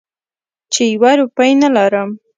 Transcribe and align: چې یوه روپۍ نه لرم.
چې 0.73 0.83
یوه 0.93 1.11
روپۍ 1.19 1.51
نه 1.61 1.69
لرم. 1.75 2.09